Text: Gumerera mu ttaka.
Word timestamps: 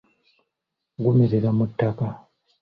Gumerera 1.03 1.49
mu 1.57 1.65
ttaka. 1.71 2.05